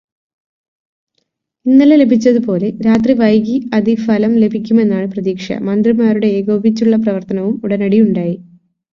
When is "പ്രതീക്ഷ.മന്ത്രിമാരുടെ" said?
5.07-6.27